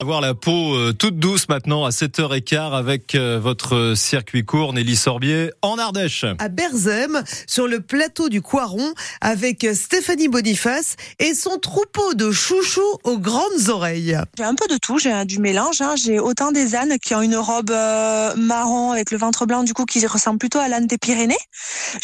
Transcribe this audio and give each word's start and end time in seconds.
Avoir 0.00 0.20
la 0.20 0.32
peau 0.32 0.76
euh, 0.76 0.92
toute 0.92 1.18
douce 1.18 1.48
maintenant 1.48 1.84
à 1.84 1.90
7h15 1.90 2.72
avec 2.72 3.16
euh, 3.16 3.40
votre 3.42 3.94
circuit 3.96 4.44
court 4.44 4.72
Nelly 4.72 4.94
Sorbier 4.94 5.50
en 5.60 5.76
Ardèche. 5.76 6.24
À 6.38 6.48
Berzem, 6.48 7.24
sur 7.48 7.66
le 7.66 7.80
plateau 7.80 8.28
du 8.28 8.40
Coiron, 8.40 8.94
avec 9.20 9.66
Stéphanie 9.74 10.28
Boniface 10.28 10.94
et 11.18 11.34
son 11.34 11.58
troupeau 11.58 12.14
de 12.14 12.30
chouchous 12.30 12.80
aux 13.02 13.18
grandes 13.18 13.70
oreilles. 13.70 14.16
J'ai 14.36 14.44
un 14.44 14.54
peu 14.54 14.68
de 14.68 14.76
tout, 14.76 15.00
j'ai 15.00 15.24
du 15.24 15.40
mélange. 15.40 15.80
Hein. 15.80 15.96
J'ai 15.96 16.20
autant 16.20 16.52
des 16.52 16.76
ânes 16.76 16.96
qui 17.00 17.16
ont 17.16 17.22
une 17.22 17.34
robe 17.34 17.72
euh, 17.72 18.36
marron 18.36 18.92
avec 18.92 19.10
le 19.10 19.18
ventre 19.18 19.46
blanc, 19.46 19.64
du 19.64 19.74
coup 19.74 19.84
qui 19.84 20.06
ressemble 20.06 20.38
plutôt 20.38 20.60
à 20.60 20.68
l'âne 20.68 20.86
des 20.86 20.98
Pyrénées. 20.98 21.34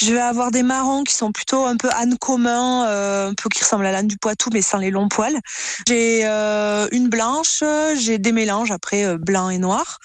Je 0.00 0.12
vais 0.12 0.20
avoir 0.20 0.50
des 0.50 0.64
marrons 0.64 1.04
qui 1.04 1.14
sont 1.14 1.30
plutôt 1.30 1.64
un 1.64 1.76
peu 1.76 1.90
âne 1.90 2.18
commun, 2.18 2.88
un 3.28 3.34
peu 3.34 3.48
qui 3.50 3.62
ressemblent 3.62 3.86
à 3.86 3.92
l'âne 3.92 4.08
du 4.08 4.16
Poitou 4.16 4.50
mais 4.52 4.62
sans 4.62 4.78
les 4.78 4.90
longs 4.90 5.08
poils. 5.08 5.38
J'ai 5.86 6.24
une 6.24 7.08
blanche 7.08 7.62
j'ai 7.94 8.18
des 8.18 8.32
mélanges 8.32 8.70
après 8.70 9.04
euh, 9.04 9.18
blanc 9.18 9.50
et 9.50 9.58
noir. 9.58 9.98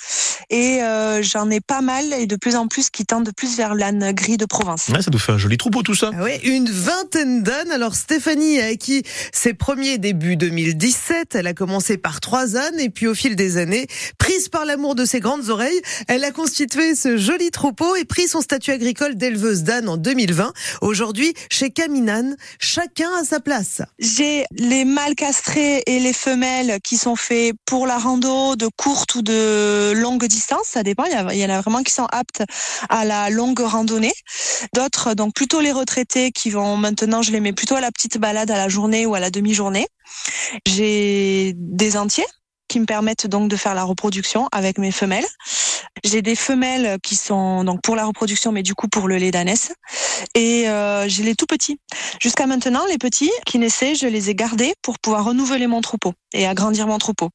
Et 0.49 0.81
euh, 0.81 1.21
j'en 1.21 1.49
ai 1.49 1.61
pas 1.61 1.81
mal 1.81 2.13
et 2.13 2.25
de 2.25 2.35
plus 2.35 2.55
en 2.55 2.67
plus 2.67 2.89
qui 2.89 3.05
tendent 3.05 3.25
de 3.25 3.31
plus 3.31 3.55
vers 3.55 3.75
l'âne 3.75 4.11
gris 4.13 4.37
de 4.37 4.45
Provence. 4.45 4.83
ça 4.83 4.99
nous 5.11 5.19
fait 5.19 5.33
un 5.33 5.37
joli 5.37 5.57
troupeau 5.57 5.83
tout 5.83 5.95
ça. 5.95 6.11
Ah 6.13 6.23
oui, 6.23 6.39
une 6.43 6.69
vingtaine 6.69 7.43
d'ânes. 7.43 7.71
Alors 7.71 7.95
Stéphanie 7.95 8.59
a 8.59 8.65
acquis 8.65 9.03
ses 9.31 9.53
premiers 9.53 9.97
débuts 9.97 10.37
2017. 10.37 11.35
Elle 11.35 11.47
a 11.47 11.53
commencé 11.53 11.97
par 11.97 12.19
trois 12.19 12.55
ânes 12.57 12.79
et 12.79 12.89
puis 12.89 13.07
au 13.07 13.13
fil 13.13 13.35
des 13.35 13.57
années, 13.57 13.87
prise 14.17 14.49
par 14.49 14.65
l'amour 14.65 14.95
de 14.95 15.05
ses 15.05 15.19
grandes 15.19 15.49
oreilles, 15.49 15.81
elle 16.07 16.23
a 16.23 16.31
constitué 16.31 16.95
ce 16.95 17.17
joli 17.17 17.51
troupeau 17.51 17.95
et 17.95 18.05
pris 18.05 18.27
son 18.27 18.41
statut 18.41 18.71
agricole 18.71 19.15
d'éleveuse 19.15 19.63
d'ânes 19.63 19.89
en 19.89 19.97
2020. 19.97 20.53
Aujourd'hui, 20.81 21.33
chez 21.51 21.69
Caminane, 21.69 22.35
chacun 22.59 23.09
a 23.19 23.23
sa 23.23 23.39
place. 23.39 23.81
J'ai 23.99 24.45
les 24.51 24.85
mâles 24.85 25.15
castrés 25.15 25.83
et 25.85 25.99
les 25.99 26.13
femelles 26.13 26.79
qui 26.83 26.97
sont 26.97 27.15
faits 27.15 27.53
pour 27.69 27.85
la 27.85 27.99
rando 27.99 28.55
de 28.55 28.67
courte 28.67 29.13
ou 29.13 29.21
de 29.21 29.93
longue 29.95 30.25
distance, 30.25 30.63
ça 30.65 30.81
dépend. 30.81 31.03
Il 31.05 31.37
y, 31.37 31.45
en 31.45 31.49
a 31.51 31.61
vraiment 31.61 31.83
qui 31.83 31.93
sont 31.93 32.07
aptes 32.11 32.43
à 32.89 33.05
la 33.05 33.29
longue 33.29 33.59
randonnée. 33.59 34.13
D'autres, 34.73 35.13
donc 35.13 35.35
plutôt 35.35 35.61
les 35.61 35.71
retraités 35.71 36.31
qui 36.31 36.49
vont 36.49 36.77
maintenant, 36.77 37.21
je 37.21 37.31
les 37.31 37.39
mets 37.39 37.53
plutôt 37.53 37.75
à 37.75 37.79
la 37.79 37.91
petite 37.91 38.17
balade 38.17 38.49
à 38.49 38.57
la 38.57 38.69
journée 38.69 39.05
ou 39.05 39.13
à 39.13 39.19
la 39.19 39.29
demi-journée. 39.29 39.85
J'ai 40.65 41.53
des 41.55 41.95
entiers 41.95 42.25
qui 42.69 42.79
me 42.79 42.85
permettent 42.85 43.27
donc 43.27 43.49
de 43.49 43.55
faire 43.55 43.75
la 43.75 43.83
reproduction 43.83 44.49
avec 44.51 44.79
mes 44.79 44.91
femelles. 44.91 45.27
J'ai 46.03 46.21
des 46.21 46.35
femelles 46.35 46.97
qui 47.03 47.15
sont 47.15 47.63
donc 47.63 47.81
pour 47.81 47.95
la 47.95 48.05
reproduction, 48.05 48.51
mais 48.51 48.63
du 48.63 48.75
coup 48.75 48.87
pour 48.87 49.07
le 49.07 49.17
lait 49.17 49.31
d'ânesse. 49.31 49.73
Et 50.35 50.69
euh, 50.69 51.07
j'ai 51.07 51.23
les 51.23 51.35
tout 51.35 51.45
petits. 51.45 51.79
Jusqu'à 52.21 52.45
maintenant, 52.45 52.85
les 52.89 52.97
petits 52.97 53.31
qui 53.45 53.59
naissaient, 53.59 53.95
je 53.95 54.07
les 54.07 54.29
ai 54.29 54.35
gardés 54.35 54.73
pour 54.81 54.99
pouvoir 54.99 55.25
renouveler 55.25 55.67
mon 55.67 55.81
troupeau 55.81 56.13
et 56.33 56.47
agrandir 56.47 56.87
mon 56.87 56.97
troupeau. 56.97 57.29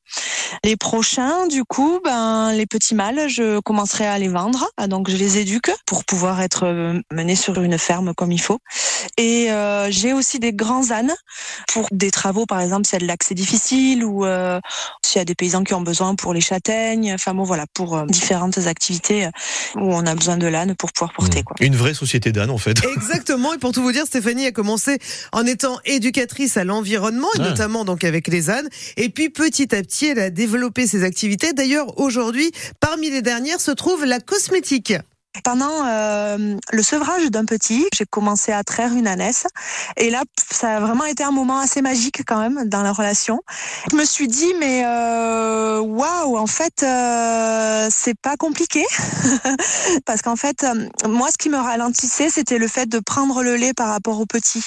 Les 0.65 0.77
prochains, 0.77 1.47
du 1.47 1.65
coup, 1.65 2.01
ben 2.05 2.53
les 2.53 2.67
petits 2.67 2.95
mâles, 2.95 3.29
je 3.29 3.61
commencerai 3.61 4.07
à 4.07 4.19
les 4.19 4.29
vendre. 4.29 4.69
Ah, 4.77 4.87
donc 4.87 5.11
je 5.11 5.17
les 5.17 5.39
éduque 5.39 5.71
pour 5.87 6.05
pouvoir 6.05 6.41
être 6.41 6.65
euh, 6.65 7.01
menés 7.13 7.37
sur 7.37 7.61
une 7.61 7.79
ferme 7.79 8.15
comme 8.15 8.33
il 8.33 8.41
faut. 8.41 8.59
Et 9.19 9.51
euh, 9.51 9.91
j'ai 9.91 10.13
aussi 10.13 10.39
des 10.39 10.53
grands 10.53 10.91
ânes 10.91 11.15
pour 11.73 11.89
des 11.91 12.11
travaux, 12.11 12.47
par 12.47 12.61
exemple, 12.61 12.87
si 12.87 12.99
l'accès 12.99 13.35
difficile 13.35 14.05
ou 14.05 14.25
s'il 15.05 15.19
y 15.19 15.23
a 15.23 15.25
des 15.25 15.35
paysans 15.35 15.65
qui 15.65 15.75
ont 15.75 15.81
besoin 15.81 16.15
pour 16.15 16.33
les 16.35 16.41
châtaignes. 16.41 17.13
Enfin 17.15 17.35
bon, 17.35 17.45
voilà, 17.45 17.67
pour 17.75 17.97
euh, 17.97 18.07
différentes 18.35 18.67
activités 18.67 19.29
où 19.77 19.95
on 19.95 20.05
a 20.07 20.15
besoin 20.15 20.37
de 20.37 20.47
l'âne 20.47 20.75
pour 20.75 20.93
pouvoir 20.93 21.13
porter. 21.13 21.41
Mmh. 21.41 21.45
Quoi. 21.45 21.57
Une 21.61 21.77
vraie 21.77 21.95
société 21.95 22.33
d'ânes, 22.33 22.51
en 22.51 22.59
fait. 22.59 22.77
Exactement. 22.97 23.55
Et 23.55 23.59
pour 23.59 23.73
tout 23.73 23.83
vous 23.83 23.93
dire, 23.93 24.07
Stéphanie 24.07 24.47
a 24.47 24.53
commencé 24.53 24.99
en 25.33 25.47
étant 25.47 25.79
éducatrice 25.85 26.57
à 26.57 26.65
l'environnement, 26.65 27.29
et 27.37 27.41
ah. 27.41 27.51
notamment 27.51 27.85
donc 27.85 28.03
avec 28.03 28.29
les 28.29 28.51
ânes. 28.51 28.69
Et 28.97 29.09
puis 29.09 29.31
petit 29.31 29.75
à 29.75 29.83
petit, 29.83 30.07
elle 30.07 30.19
a 30.19 30.31
développé 30.31 30.87
ses 30.87 31.05
activités. 31.05 31.53
D'ailleurs, 31.53 31.99
aujourd'hui, 31.99 32.51
parmi 32.81 33.11
les 33.11 33.23
dernières 33.23 33.61
se 33.61 33.71
trouve 33.71 34.05
la 34.05 34.19
cosmétique. 34.19 34.95
Pendant 35.43 35.85
euh, 35.87 36.57
le 36.71 36.83
sevrage 36.83 37.29
d'un 37.31 37.45
petit, 37.45 37.85
j'ai 37.93 38.07
commencé 38.07 38.53
à 38.53 38.63
traire 38.63 38.93
une 38.93 39.09
ânesse. 39.09 39.47
Et 39.97 40.09
là, 40.09 40.23
ça 40.51 40.77
a 40.77 40.81
vraiment 40.81 41.05
été 41.07 41.25
un 41.25 41.33
moment 41.33 41.59
assez 41.59 41.83
magique 41.83 42.23
quand 42.25 42.39
même 42.39 42.69
dans 42.69 42.83
la 42.83 42.93
relation. 42.93 43.43
Je 43.91 43.97
me 43.97 44.05
suis 44.05 44.29
dit, 44.29 44.55
mais 44.61 44.85
euh, 44.87 45.81
waouh, 45.81 46.39
en 46.39 46.47
fait, 46.47 46.85
euh, 46.85 47.89
c'est 47.91 48.15
pas 48.17 48.37
compliqué. 48.37 48.85
Parce 50.07 50.23
qu'en 50.23 50.37
fait, 50.37 50.65
moi, 51.07 51.29
ce 51.33 51.39
qui 51.39 51.49
me 51.49 51.59
ralentissait, 51.59 52.31
c'était 52.31 52.59
le 52.59 52.69
fait 52.69 52.87
de 52.87 53.01
prendre 53.01 53.43
le 53.43 53.57
lait 53.57 53.75
par 53.75 53.89
rapport 53.89 54.21
au 54.21 54.27
petit. 54.27 54.63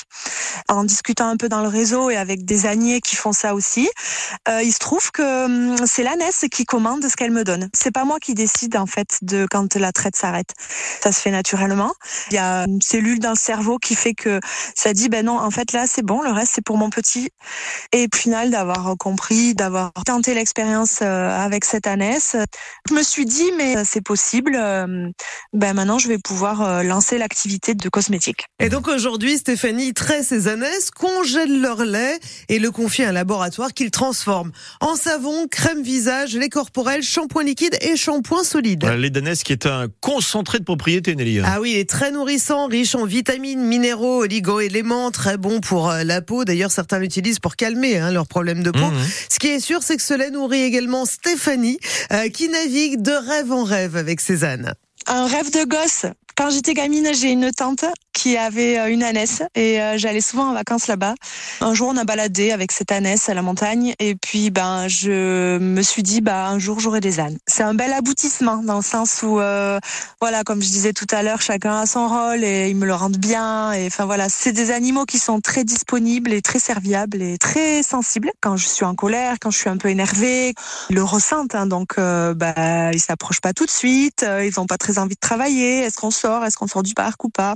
En 0.67 0.83
discutant 0.83 1.29
un 1.29 1.37
peu 1.37 1.47
dans 1.47 1.61
le 1.61 1.69
réseau 1.69 2.09
et 2.09 2.17
avec 2.17 2.43
des 2.43 2.65
âniers 2.65 2.99
qui 2.99 3.15
font 3.15 3.31
ça 3.31 3.55
aussi, 3.55 3.89
il 4.49 4.73
se 4.73 4.79
trouve 4.79 5.11
que 5.11 5.45
hum, 5.45 5.75
c'est 5.85 6.03
l'ânesse 6.03 6.45
qui 6.51 6.65
commande 6.65 7.07
ce 7.07 7.15
qu'elle 7.15 7.31
me 7.31 7.43
donne. 7.43 7.69
C'est 7.73 7.91
pas 7.91 8.03
moi 8.03 8.17
qui 8.19 8.33
décide 8.33 8.75
en 8.75 8.85
fait 8.85 9.17
de 9.21 9.47
quand 9.49 9.75
la 9.75 9.91
traite 9.91 10.15
s'arrête. 10.15 10.56
Ça 11.01 11.11
se 11.11 11.21
fait 11.21 11.31
naturellement. 11.31 11.93
Il 12.29 12.35
y 12.35 12.37
a 12.37 12.65
une 12.65 12.81
cellule 12.81 13.19
dans 13.19 13.31
le 13.31 13.35
cerveau 13.35 13.77
qui 13.77 13.95
fait 13.95 14.13
que 14.13 14.39
ça 14.75 14.93
dit, 14.93 15.09
ben 15.09 15.25
non, 15.25 15.39
en 15.39 15.51
fait 15.51 15.71
là 15.71 15.85
c'est 15.87 16.05
bon, 16.05 16.21
le 16.21 16.31
reste 16.31 16.53
c'est 16.55 16.63
pour 16.63 16.77
mon 16.77 16.89
petit. 16.89 17.29
Et 17.93 18.07
puis 18.07 18.27
final 18.27 18.49
d'avoir 18.51 18.97
compris, 18.97 19.55
d'avoir 19.55 19.93
tenté 20.05 20.33
l'expérience 20.33 20.99
euh, 21.01 21.29
avec 21.29 21.63
cette 21.63 21.87
ânesse, 21.87 22.35
je 22.89 22.93
me 22.93 23.01
suis 23.01 23.23
dit, 23.23 23.51
mais 23.57 23.85
c'est 23.85 24.01
possible. 24.01 24.57
Euh, 24.59 25.09
ben 25.53 25.73
maintenant 25.73 25.97
je 25.97 26.09
vais 26.09 26.17
pouvoir 26.17 26.61
euh, 26.61 26.83
lancer 26.83 27.17
l'activité 27.17 27.73
de 27.73 27.87
cosmétique. 27.87 28.47
Et 28.59 28.67
donc 28.67 28.89
aujourd'hui, 28.89 29.37
Stéphanie 29.37 29.93
traite 29.93 30.25
ses 30.25 30.49
ânesses, 30.49 30.91
congèle 30.91 31.61
leur 31.61 31.85
lait 31.85 32.19
et 32.49 32.59
le 32.59 32.69
confie 32.69 33.03
à 33.03 33.09
un 33.09 33.11
laboratoire 33.13 33.71
qu'il 33.73 33.91
transforme 33.91 34.51
en 34.81 34.97
savon, 34.97 35.47
crème 35.47 35.81
visage, 35.81 36.35
lait 36.35 36.49
corporel, 36.49 37.01
shampoing 37.01 37.43
liquide 37.43 37.77
et 37.79 37.95
shampoing 37.95 38.43
solide. 38.43 38.83
Lait 38.83 39.09
d'ânesse 39.09 39.43
qui 39.43 39.53
est 39.53 39.67
un 39.67 39.87
concentré 40.01 40.46
de 40.55 40.63
propriété, 40.63 41.15
Nelly. 41.15 41.41
Ah 41.43 41.59
oui, 41.59 41.73
il 41.73 41.79
est 41.79 41.89
très 41.89 42.11
nourrissant, 42.11 42.67
riche 42.67 42.95
en 42.95 43.05
vitamines, 43.05 43.61
minéraux, 43.61 44.23
oligo-éléments, 44.23 45.11
très 45.11 45.37
bon 45.37 45.59
pour 45.59 45.89
euh, 45.89 46.03
la 46.03 46.21
peau. 46.21 46.45
D'ailleurs, 46.45 46.71
certains 46.71 46.99
l'utilisent 46.99 47.39
pour 47.39 47.55
calmer 47.55 47.97
hein, 47.97 48.11
leurs 48.11 48.27
problèmes 48.27 48.63
de 48.63 48.71
peau. 48.71 48.89
Mhm. 48.89 49.05
Ce 49.29 49.39
qui 49.39 49.47
est 49.47 49.59
sûr, 49.59 49.83
c'est 49.83 49.97
que 49.97 50.03
cela 50.03 50.29
nourrit 50.29 50.63
également 50.63 51.05
Stéphanie, 51.05 51.79
euh, 52.11 52.29
qui 52.29 52.49
navigue 52.49 53.01
de 53.01 53.11
rêve 53.11 53.51
en 53.51 53.63
rêve 53.63 53.97
avec 53.97 54.21
Cézanne. 54.21 54.73
Un 55.07 55.27
rêve 55.27 55.51
de 55.51 55.65
gosse. 55.65 56.05
Quand 56.37 56.49
j'étais 56.51 56.73
gamine, 56.73 57.09
j'ai 57.19 57.31
une 57.31 57.51
tante 57.51 57.83
qui 58.17 58.35
avait 58.35 58.79
euh, 58.79 58.89
une 58.89 59.03
ânesse 59.03 59.43
et 59.53 59.79
euh, 59.79 59.95
j'allais 59.95 60.21
souvent 60.21 60.49
en 60.49 60.53
vacances 60.53 60.87
là-bas. 60.87 61.13
Un 61.61 61.75
jour, 61.75 61.89
on 61.93 61.97
a 61.97 62.03
baladé 62.03 62.51
avec 62.51 62.71
cette 62.71 62.91
ânesse 62.91 63.29
à 63.29 63.35
la 63.35 63.43
montagne 63.43 63.93
et 63.99 64.15
puis 64.15 64.49
ben 64.49 64.87
je 64.87 65.59
me 65.59 65.81
suis 65.83 66.01
dit 66.01 66.21
bah 66.21 66.47
un 66.47 66.57
jour 66.57 66.79
j'aurai 66.79 66.99
des 66.99 67.19
ânes. 67.19 67.37
C'est 67.45 67.61
un 67.61 67.75
bel 67.75 67.93
aboutissement 67.93 68.57
dans 68.63 68.77
le 68.77 68.81
sens 68.81 69.21
où 69.21 69.39
euh, 69.39 69.79
voilà 70.19 70.43
comme 70.43 70.63
je 70.63 70.67
disais 70.67 70.93
tout 70.93 71.05
à 71.11 71.21
l'heure, 71.21 71.41
chacun 71.41 71.81
a 71.81 71.85
son 71.85 72.07
rôle 72.07 72.43
et 72.43 72.69
ils 72.69 72.75
me 72.75 72.87
le 72.87 72.95
rendent 72.95 73.17
bien 73.17 73.71
enfin 73.85 74.05
voilà, 74.05 74.29
c'est 74.29 74.51
des 74.51 74.71
animaux 74.71 75.05
qui 75.05 75.19
sont 75.19 75.39
très 75.39 75.63
disponibles 75.63 76.33
et 76.33 76.41
très 76.41 76.59
serviables 76.59 77.21
et 77.21 77.37
très 77.37 77.83
sensibles. 77.83 78.31
Quand 78.41 78.57
je 78.57 78.67
suis 78.67 78.85
en 78.85 78.95
colère, 78.95 79.35
quand 79.39 79.51
je 79.51 79.59
suis 79.59 79.69
un 79.69 79.77
peu 79.77 79.89
énervée, 79.89 80.55
ils 80.89 80.95
le 80.95 81.03
ressentent 81.03 81.53
hein, 81.53 81.67
donc 81.67 81.97
bah 81.97 82.91
ils 82.93 82.99
s'approchent 82.99 83.41
pas 83.41 83.53
tout 83.53 83.65
de 83.65 83.71
suite, 83.71 84.25
ils 84.43 84.59
ont 84.59 84.65
pas 84.65 84.77
très 84.77 84.97
envie 84.97 85.15
de 85.15 85.19
travailler. 85.19 85.81
Est-ce 85.81 85.97
qu'on 85.97 86.09
sort, 86.09 86.43
est-ce 86.45 86.57
qu'on 86.57 86.67
sort 86.67 86.81
du 86.81 86.95
parc 86.95 87.23
ou 87.23 87.29
pas? 87.29 87.53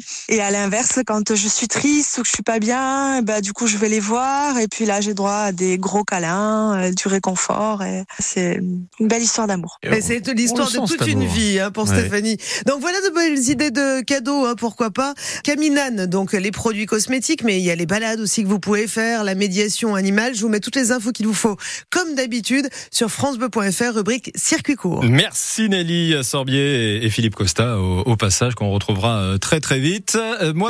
L'inverse, 0.51 0.99
quand 1.05 1.35
je 1.35 1.47
suis 1.47 1.67
triste 1.67 2.17
ou 2.17 2.21
que 2.21 2.27
je 2.27 2.33
suis 2.33 2.43
pas 2.43 2.59
bien, 2.59 3.21
bah 3.21 3.41
du 3.41 3.53
coup 3.53 3.67
je 3.67 3.77
vais 3.77 3.89
les 3.89 3.99
voir 3.99 4.57
et 4.57 4.67
puis 4.67 4.85
là 4.85 5.01
j'ai 5.01 5.13
droit 5.13 5.31
à 5.31 5.51
des 5.51 5.77
gros 5.77 6.03
câlins, 6.03 6.77
euh, 6.77 6.91
du 6.91 7.07
réconfort 7.07 7.83
et 7.83 8.03
c'est 8.19 8.59
une 8.99 9.07
belle 9.07 9.23
histoire 9.23 9.47
d'amour. 9.47 9.79
C'est 10.01 10.27
l'histoire 10.33 10.69
de 10.69 10.87
toute 10.87 11.07
une 11.07 11.25
vie 11.25 11.59
hein, 11.59 11.71
pour 11.71 11.87
Stéphanie. 11.87 12.37
Donc 12.65 12.81
voilà 12.81 12.97
de 13.01 13.13
belles 13.13 13.49
idées 13.49 13.71
de 13.71 14.01
cadeaux, 14.01 14.45
hein, 14.45 14.55
pourquoi 14.57 14.91
pas. 14.91 15.13
Caminane, 15.43 16.05
donc 16.05 16.33
les 16.33 16.51
produits 16.51 16.85
cosmétiques, 16.85 17.43
mais 17.43 17.59
il 17.59 17.63
y 17.63 17.71
a 17.71 17.75
les 17.75 17.85
balades 17.85 18.19
aussi 18.19 18.43
que 18.43 18.47
vous 18.47 18.59
pouvez 18.59 18.87
faire, 18.87 19.23
la 19.23 19.35
médiation 19.35 19.95
animale. 19.95 20.35
Je 20.35 20.41
vous 20.41 20.49
mets 20.49 20.59
toutes 20.59 20.75
les 20.75 20.91
infos 20.91 21.11
qu'il 21.11 21.27
vous 21.27 21.33
faut, 21.33 21.57
comme 21.89 22.15
d'habitude, 22.15 22.69
sur 22.91 23.09
francebleu.fr, 23.09 23.95
rubrique 23.95 24.31
circuit 24.35 24.75
court. 24.75 25.03
Merci 25.03 25.69
Nelly 25.69 26.23
Sorbier 26.23 27.03
et 27.03 27.09
Philippe 27.09 27.35
Costa 27.35 27.77
au, 27.77 27.99
au 27.99 28.15
passage 28.15 28.55
qu'on 28.55 28.71
retrouvera 28.71 29.21
euh, 29.21 29.37
très 29.37 29.59
très 29.59 29.79
vite. 29.79 30.17
Euh, 30.41 30.53
moi 30.53 30.59